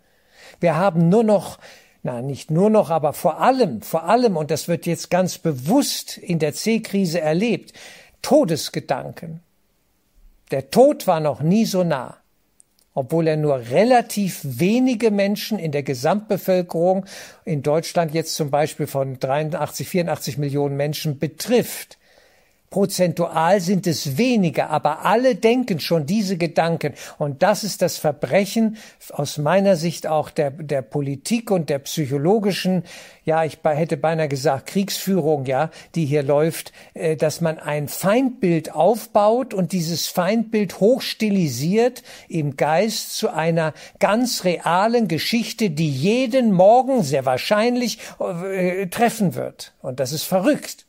Wir 0.60 0.76
haben 0.76 1.10
nur 1.10 1.24
noch, 1.24 1.60
na, 2.04 2.22
nicht 2.22 2.52
nur 2.52 2.70
noch, 2.70 2.90
aber 2.90 3.14
vor 3.14 3.42
allem, 3.42 3.82
vor 3.82 4.04
allem, 4.06 4.38
und 4.38 4.52
das 4.52 4.68
wird 4.68 4.86
jetzt 4.86 5.10
ganz 5.10 5.38
bewusst 5.38 6.18
in 6.18 6.40
der 6.40 6.54
C-Krise 6.54 7.22
erlebt, 7.22 7.74
Todesgedanken. 8.22 9.42
Der 10.52 10.70
Tod 10.70 11.08
war 11.08 11.20
noch 11.20 11.42
nie 11.42 11.66
so 11.66 11.84
nah 11.84 12.18
obwohl 12.96 13.28
er 13.28 13.38
nur 13.38 13.60
relativ 13.70 14.40
wenige 14.44 15.12
Menschen 15.12 15.60
in 15.60 15.72
der 15.72 15.84
Gesamtbevölkerung 15.84 17.06
in 17.44 17.62
Deutschland 17.62 18.14
jetzt 18.14 18.36
zum 18.36 18.50
Beispiel 18.50 18.88
von 18.88 19.20
83, 19.20 19.88
84 19.88 20.38
Millionen 20.38 20.78
Menschen 20.78 21.20
betrifft. 21.20 21.98
Prozentual 22.76 23.62
sind 23.62 23.88
es 23.88 24.18
weniger, 24.18 24.70
aber 24.70 25.06
alle 25.06 25.36
denken 25.36 25.80
schon 25.80 26.06
diese 26.06 26.36
Gedanken. 26.36 26.92
Und 27.18 27.42
das 27.42 27.64
ist 27.64 27.82
das 27.82 27.96
Verbrechen 27.96 28.76
aus 29.14 29.38
meiner 29.38 29.78
Sicht 29.78 30.08
auch 30.08 30.30
der, 30.30 30.52
der 30.52 30.82
Politik 30.82 31.52
und 31.52 31.70
der 31.70 31.80
psychologischen, 31.80 32.84
ja, 33.24 33.46
ich 33.46 33.60
hätte 33.64 33.96
beinahe 33.96 34.28
gesagt 34.28 34.66
Kriegsführung, 34.66 35.46
ja, 35.46 35.70
die 35.96 36.04
hier 36.04 36.22
läuft, 36.22 36.74
äh, 36.96 37.16
dass 37.16 37.40
man 37.40 37.60
ein 37.60 37.88
Feindbild 37.88 38.76
aufbaut 38.76 39.54
und 39.54 39.72
dieses 39.72 40.08
Feindbild 40.08 40.82
hochstilisiert 40.82 42.04
im 42.28 42.58
Geist 42.58 43.16
zu 43.16 43.30
einer 43.30 43.74
ganz 44.00 44.44
realen 44.44 45.08
Geschichte, 45.08 45.70
die 45.70 45.90
jeden 45.90 46.52
Morgen 46.52 47.04
sehr 47.04 47.26
wahrscheinlich 47.26 48.00
äh, 48.20 48.88
treffen 48.88 49.36
wird. 49.36 49.74
Und 49.82 50.02
das 50.02 50.12
ist 50.12 50.24
verrückt. 50.24 50.86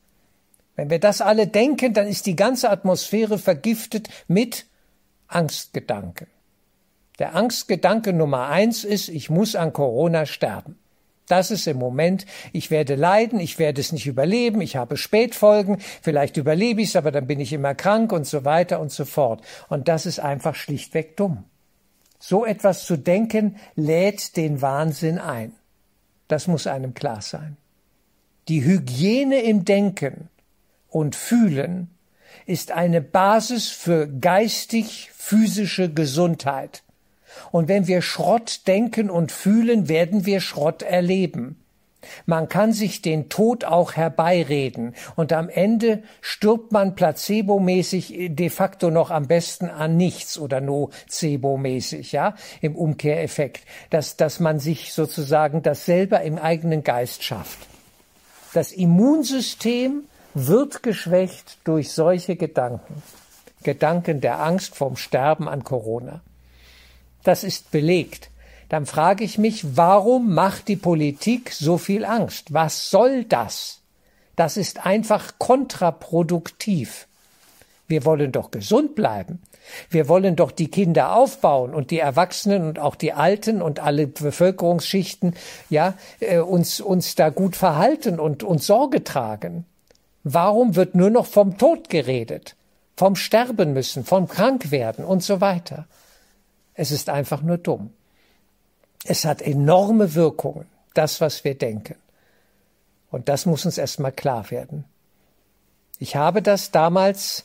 Wenn 0.76 0.90
wir 0.90 1.00
das 1.00 1.21
alle 1.21 1.47
denken, 1.47 1.95
dann 1.95 2.06
ist 2.06 2.26
die 2.26 2.37
ganze 2.37 2.71
Atmosphäre 2.71 3.38
vergiftet 3.38 4.09
mit 4.28 4.66
Angstgedanken. 5.26 6.28
Der 7.18 7.35
Angstgedanke 7.35 8.12
Nummer 8.12 8.49
eins 8.49 8.85
ist, 8.85 9.09
ich 9.09 9.30
muss 9.30 9.56
an 9.56 9.73
Corona 9.73 10.26
sterben. 10.26 10.78
Das 11.28 11.50
ist 11.50 11.66
im 11.66 11.78
Moment, 11.78 12.25
ich 12.52 12.71
werde 12.71 12.95
leiden, 12.95 13.40
ich 13.40 13.59
werde 13.59 13.80
es 13.80 13.90
nicht 13.90 14.06
überleben, 14.06 14.61
ich 14.61 14.76
habe 14.76 14.97
Spätfolgen, 14.97 15.78
vielleicht 16.02 16.37
überlebe 16.37 16.83
ich 16.83 16.90
es, 16.90 16.97
aber 16.97 17.11
dann 17.11 17.26
bin 17.26 17.40
ich 17.40 17.52
immer 17.52 17.75
krank 17.75 18.12
und 18.12 18.26
so 18.26 18.45
weiter 18.45 18.78
und 18.78 18.92
so 18.92 19.04
fort. 19.04 19.42
Und 19.68 19.88
das 19.88 20.06
ist 20.06 20.21
einfach 20.21 20.54
schlichtweg 20.54 21.16
dumm. 21.16 21.45
So 22.21 22.45
etwas 22.45 22.85
zu 22.85 22.97
denken 22.97 23.56
lädt 23.75 24.37
den 24.37 24.62
Wahnsinn 24.62 25.18
ein. 25.18 25.52
Das 26.28 26.47
muss 26.47 26.66
einem 26.66 26.95
klar 26.95 27.23
sein. 27.23 27.56
Die 28.49 28.64
Hygiene 28.64 29.40
im 29.42 29.64
Denken 29.64 30.28
und 30.88 31.16
Fühlen 31.16 31.90
ist 32.47 32.73
eine 32.73 33.00
Basis 33.00 33.69
für 33.69 34.07
geistig-physische 34.07 35.93
Gesundheit. 35.93 36.83
Und 37.50 37.69
wenn 37.69 37.87
wir 37.87 38.02
Schrott 38.02 38.62
denken 38.66 39.11
und 39.11 39.33
fühlen, 39.33 39.88
werden 39.88 40.26
wir 40.26 40.40
Schrott 40.40 40.83
erleben. 40.83 41.61
Man 42.25 42.49
kann 42.49 42.73
sich 42.73 43.02
den 43.02 43.28
Tod 43.28 43.64
auch 43.64 43.95
herbeireden 43.95 44.95
und 45.16 45.33
am 45.33 45.49
Ende 45.49 46.02
stirbt 46.21 46.71
man 46.71 46.95
placebomäßig 46.95 48.31
de 48.31 48.50
facto 48.50 48.90
noch 48.90 49.11
am 49.11 49.26
besten 49.26 49.69
an 49.69 49.97
nichts 49.97 50.38
oder 50.38 50.61
nocebo-mäßig, 50.61 52.12
ja, 52.12 52.37
im 52.61 52.76
Umkehreffekt, 52.76 53.62
dass, 53.90 54.16
dass 54.16 54.38
man 54.38 54.61
sich 54.61 54.93
sozusagen 54.93 55.62
das 55.62 55.85
selber 55.85 56.21
im 56.23 56.38
eigenen 56.38 56.85
Geist 56.85 57.25
schafft. 57.25 57.58
Das 58.54 58.73
Immunsystem 58.73 60.04
wird 60.37 60.83
geschwächt 60.83 61.57
durch 61.65 61.93
solche 61.93 62.37
Gedanken. 62.37 63.03
Gedanken 63.63 64.21
der 64.21 64.41
Angst 64.43 64.77
vorm 64.77 64.97
Sterben 64.97 65.49
an 65.49 65.65
Corona. 65.65 66.21
Das 67.25 67.43
ist 67.43 67.71
belegt. 67.71 68.31
Dann 68.69 68.85
frage 68.85 69.25
ich 69.25 69.39
mich, 69.39 69.77
warum 69.77 70.35
macht 70.35 70.69
die 70.69 70.77
Politik 70.77 71.53
so 71.53 71.79
viel 71.79 72.05
Angst? 72.05 72.53
Was 72.53 72.91
soll 72.91 73.25
das? 73.25 73.81
Das 74.37 74.59
ist 74.59 74.85
einfach 74.85 75.39
kontraproduktiv. 75.39 77.07
Wir 77.89 78.05
wollen 78.05 78.31
doch 78.31 78.51
gesund 78.51 78.95
bleiben. 78.95 79.41
Wir 79.89 80.07
wollen 80.09 80.37
doch 80.37 80.51
die 80.51 80.71
Kinder 80.71 81.17
aufbauen 81.17 81.75
und 81.75 81.91
die 81.91 81.99
Erwachsenen 81.99 82.69
und 82.69 82.79
auch 82.79 82.95
die 82.95 83.15
Alten 83.15 83.63
und 83.63 83.81
alle 83.81 84.07
Bevölkerungsschichten, 84.07 85.35
ja, 85.71 85.95
äh, 86.21 86.39
uns, 86.39 86.81
uns 86.81 87.15
da 87.15 87.31
gut 87.31 87.57
verhalten 87.57 88.21
und 88.21 88.43
uns 88.43 88.67
Sorge 88.67 89.03
tragen. 89.03 89.65
Warum 90.28 90.75
wird 90.75 90.97
nur 90.97 91.10
noch 91.10 91.26
vom 91.26 91.56
Tod 91.56 91.89
geredet, 91.89 92.56
vom 92.97 93.15
Sterben 93.15 93.75
müssen, 93.75 94.04
vom 94.04 94.26
Krankwerden 94.26 95.04
und 95.04 95.23
so 95.23 95.41
weiter? 95.41 95.86
Es 96.75 96.91
ist 96.91 97.08
einfach 97.08 97.43
nur 97.43 97.58
dumm. 97.58 97.91
Es 99.04 99.25
hat 99.25 99.41
enorme 99.41 100.17
Wirkungen, 100.17 100.67
das, 100.95 101.21
was 101.21 101.45
wir 101.45 101.54
denken. 101.56 101.95
Und 103.12 103.28
das 103.28 103.47
muss 103.47 103.67
uns 103.67 103.78
erstmal 103.78 104.10
klar 104.10 104.50
werden. 104.50 104.82
Ich 106.00 106.17
habe 106.17 106.43
das 106.43 106.73
damals 106.73 107.45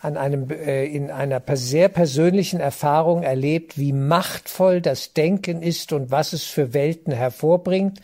an 0.00 0.16
einem, 0.16 0.48
äh, 0.48 0.86
in 0.86 1.10
einer 1.10 1.42
sehr 1.52 1.90
persönlichen 1.90 2.60
Erfahrung 2.60 3.22
erlebt, 3.22 3.76
wie 3.76 3.92
machtvoll 3.92 4.80
das 4.80 5.12
Denken 5.12 5.60
ist 5.60 5.92
und 5.92 6.10
was 6.10 6.32
es 6.32 6.44
für 6.44 6.72
Welten 6.72 7.12
hervorbringt, 7.12 8.00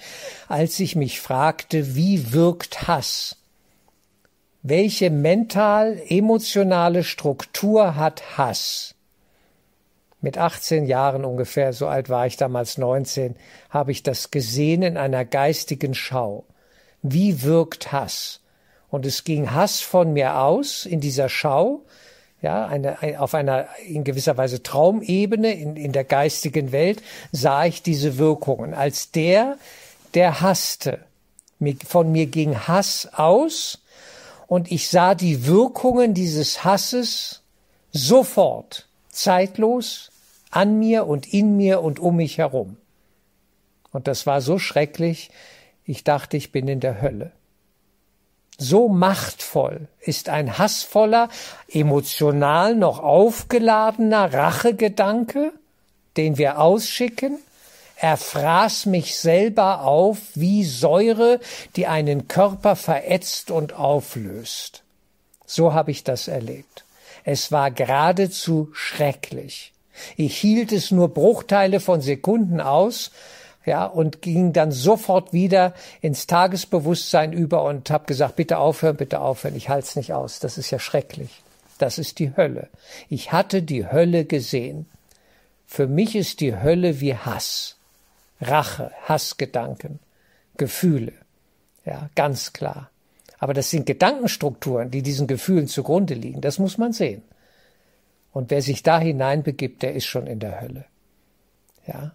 als 0.49 0.81
ich 0.81 0.97
mich 0.97 1.19
fragte, 1.19 1.95
wie 1.95 2.35
wirkt 2.35 2.89
Hass? 2.89 3.37
Welche 4.69 5.11
mental-emotionale 5.11 7.05
Struktur 7.05 7.97
hat 7.97 8.37
Hass? 8.37 8.95
Mit 10.21 10.39
18 10.39 10.87
Jahren 10.87 11.25
ungefähr, 11.25 11.73
so 11.73 11.87
alt 11.87 12.09
war 12.09 12.27
ich 12.27 12.37
damals 12.37 12.79
19, 12.79 13.37
habe 13.71 13.93
ich 13.93 14.03
das 14.03 14.33
gesehen 14.33 14.83
in 14.83 14.97
einer 14.97 15.25
geistigen 15.25 15.95
Schau. 15.95 16.45
Wie 17.03 17.43
wirkt 17.43 17.93
Hass? 17.93 18.41
Und 18.89 19.07
es 19.07 19.23
ging 19.25 19.53
Hass 19.53 19.81
von 19.81 20.13
mir 20.13 20.41
aus 20.41 20.85
in 20.85 21.01
dieser 21.01 21.29
Schau, 21.29 21.83
ja, 22.43 22.67
eine, 22.67 23.03
ein, 23.03 23.17
auf 23.17 23.35
einer 23.35 23.69
in 23.87 24.05
gewisser 24.05 24.37
Weise 24.37 24.63
Traumebene 24.63 25.53
in, 25.53 25.77
in 25.77 25.93
der 25.93 26.05
geistigen 26.05 26.71
Welt 26.73 27.03
sah 27.33 27.65
ich 27.65 27.83
diese 27.83 28.19
Wirkungen. 28.19 28.75
Als 28.75 29.11
der, 29.11 29.59
der 30.15 30.41
hasste, 30.41 31.01
von 31.87 32.13
mir 32.13 32.27
ging 32.27 32.57
Hass 32.69 33.09
aus, 33.13 33.79
und 34.47 34.71
ich 34.71 34.89
sah 34.89 35.15
die 35.15 35.47
Wirkungen 35.47 36.15
dieses 36.15 36.65
Hasses 36.65 37.43
sofort, 37.93 38.89
zeitlos, 39.09 40.11
an 40.51 40.79
mir 40.79 41.07
und 41.07 41.33
in 41.33 41.57
mir 41.57 41.83
und 41.83 41.99
um 41.99 42.17
mich 42.17 42.39
herum. 42.39 42.77
Und 43.93 44.09
das 44.09 44.27
war 44.27 44.41
so 44.41 44.59
schrecklich, 44.59 45.31
ich 45.85 46.05
dachte, 46.05 46.37
ich 46.37 46.53
bin 46.53 46.69
in 46.69 46.81
der 46.81 47.01
Hölle. 47.01 47.33
So 48.59 48.89
machtvoll 48.89 49.89
ist 50.01 50.29
ein 50.29 50.59
hassvoller, 50.59 51.29
emotional 51.69 52.75
noch 52.75 53.01
aufgeladener 53.01 54.33
Rachegedanke, 54.33 55.53
den 56.17 56.39
wir 56.39 56.59
ausschicken, 56.59 57.39
er 57.99 58.17
fraß 58.17 58.87
mich 58.87 59.17
selber 59.17 59.83
auf 59.83 60.19
wie 60.35 60.65
Säure, 60.65 61.41
die 61.77 61.87
einen 61.87 62.29
Körper 62.29 62.77
verätzt 62.77 63.51
und 63.51 63.73
auflöst. 63.73 64.83
So 65.47 65.73
habe 65.73 65.91
ich 65.91 66.05
das 66.05 66.29
erlebt. 66.29 66.85
Es 67.25 67.51
war 67.53 67.71
geradezu 67.71 68.69
schrecklich. 68.73 69.73
Ich 70.17 70.37
hielt 70.37 70.73
es 70.73 70.91
nur 70.91 71.09
Bruchteile 71.09 71.81
von 71.81 72.03
Sekunden 72.03 72.61
aus, 72.61 73.11
ja, 73.65 73.85
und 73.85 74.23
ging 74.23 74.53
dann 74.53 74.71
sofort 74.71 75.33
wieder 75.33 75.75
ins 76.01 76.29
Tagesbewusstsein 76.29 77.33
über 77.33 77.65
und 77.65 77.91
habe 77.91 78.07
gesagt, 78.07 78.37
bitte 78.37 78.59
aufhören, 78.59 78.97
bitte 78.97 79.21
aufhören, 79.21 79.57
ich 79.57 79.69
halte 79.69 79.89
es 79.89 79.97
nicht 79.97 80.13
aus, 80.13 80.39
das 80.39 80.57
ist 80.57 80.71
ja 80.71 80.79
schrecklich. 80.79 81.43
Das 81.79 81.99
ist 81.99 82.21
die 82.21 82.37
Hölle. 82.37 82.69
Ich 83.11 83.33
hatte 83.33 83.63
die 83.63 83.91
Hölle 83.91 84.25
gesehen. 84.25 84.87
Für 85.67 85.87
mich 85.87 86.15
ist 86.15 86.41
die 86.41 86.57
Hölle 86.57 87.01
wie 87.01 87.15
Hass. 87.15 87.77
Rache, 88.41 88.91
Hassgedanken, 89.03 89.99
Gefühle. 90.57 91.13
Ja, 91.85 92.11
ganz 92.15 92.53
klar. 92.53 92.91
Aber 93.39 93.55
das 93.55 93.71
sind 93.71 93.87
Gedankenstrukturen, 93.87 94.91
die 94.91 95.03
diesen 95.03 95.27
Gefühlen 95.27 95.69
zugrunde 95.69 96.15
liegen. 96.15 96.41
Das 96.41 96.59
muss 96.59 96.79
man 96.79 96.93
sehen. 96.93 97.23
Und 98.33 98.51
wer 98.51 98.63
sich 98.63 98.83
da 98.83 98.99
hineinbegibt, 98.99 99.83
der 99.83 99.95
ist 99.95 100.07
schon 100.07 100.27
in 100.27 100.41
der 100.41 100.61
Hölle. 100.61 100.85
Ja. 101.87 102.13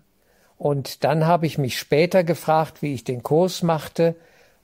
Und 0.58 1.04
dann 1.04 1.26
habe 1.26 1.48
ich 1.48 1.58
mich 1.58 1.80
später 1.80 2.24
gefragt, 2.24 2.82
wie 2.82 2.94
ich 2.94 3.04
den 3.04 3.24
Kurs 3.24 3.64
machte 3.64 4.16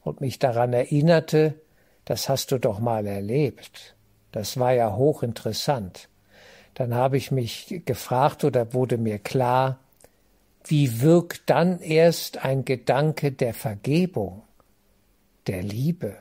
und 0.03 0.21
mich 0.21 0.37
daran 0.37 0.73
erinnerte, 0.73 1.55
das 2.05 2.29
hast 2.29 2.51
du 2.51 2.59
doch 2.59 2.79
mal 2.79 3.07
erlebt. 3.07 3.95
Das 4.31 4.59
war 4.59 4.73
ja 4.73 4.95
hochinteressant. 4.95 6.09
Dann 6.75 6.93
habe 6.93 7.17
ich 7.17 7.31
mich 7.31 7.81
gefragt 7.85 8.43
oder 8.43 8.73
wurde 8.73 8.97
mir 8.97 9.17
klar, 9.17 9.79
wie 10.69 11.01
wirkt 11.01 11.43
dann 11.47 11.79
erst 11.79 12.43
ein 12.43 12.65
Gedanke 12.65 13.31
der 13.31 13.53
Vergebung, 13.53 14.43
der 15.47 15.63
Liebe? 15.63 16.17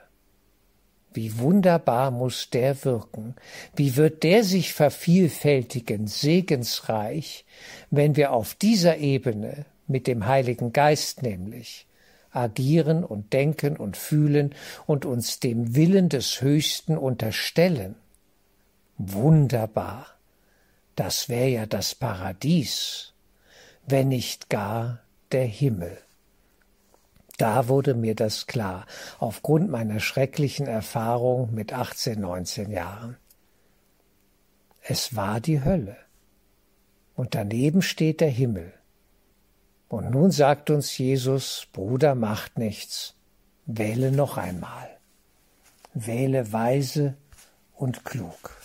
Wie 1.12 1.38
wunderbar 1.38 2.11
muss 2.11 2.50
der 2.50 2.85
wirken, 2.85 3.37
wie 3.74 3.96
wird 3.96 4.22
der 4.22 4.44
sich 4.44 4.74
vervielfältigen, 4.74 6.06
segensreich, 6.06 7.46
wenn 7.90 8.16
wir 8.16 8.32
auf 8.32 8.54
dieser 8.54 8.98
Ebene 8.98 9.64
mit 9.87 10.06
dem 10.06 10.26
Heiligen 10.26 10.72
Geist 10.72 11.22
nämlich 11.22 11.87
agieren 12.37 13.02
und 13.02 13.32
denken 13.32 13.76
und 13.76 13.96
fühlen 13.96 14.54
und 14.87 15.06
uns 15.06 15.40
dem 15.40 15.74
Willen 15.74 16.11
des 16.11 16.42
Höchsten 16.42 16.98
unterstellen. 16.98 17.94
Wunderbar. 18.98 20.06
Das 20.94 21.28
wäre 21.28 21.48
ja 21.48 21.66
das 21.66 21.94
Paradies, 21.94 23.14
wenn 23.87 24.09
nicht 24.09 24.51
gar 24.51 25.01
der 25.33 25.46
Himmel. 25.46 25.99
Da 27.38 27.68
wurde 27.68 27.94
mir 27.94 28.14
das 28.14 28.46
klar, 28.46 28.87
aufgrund 29.18 29.70
meiner 29.70 30.01
schrecklichen 30.01 30.66
Erfahrung 30.66 31.55
mit 31.55 31.72
18, 31.72 32.20
19 32.20 32.70
Jahren. 32.70 33.16
Es 34.83 35.16
war 35.16 35.40
die 35.40 35.62
Hölle. 35.62 35.96
Und 37.14 37.35
daneben 37.35 37.83
steht 37.83 38.20
der 38.20 38.31
Himmel. 38.31 38.72
Und 39.88 40.11
nun 40.11 40.31
sagt 40.31 40.70
uns 40.70 40.96
Jesus, 40.99 41.66
Bruder, 41.72 42.14
macht 42.14 42.59
nichts, 42.59 43.14
wähle 43.66 44.12
noch 44.12 44.37
einmal. 44.37 44.88
Wähle 45.94 46.53
weise 46.53 47.16
und 47.75 48.05
klug. 48.05 48.57